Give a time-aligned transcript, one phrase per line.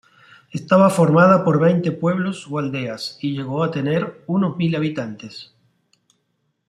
[0.49, 5.53] Estaba formada por veinte pueblos o aldeas, y llegó a tener unos mil habitantes.